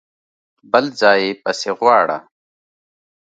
[0.71, 2.17] بل ځای يې پسې غواړه!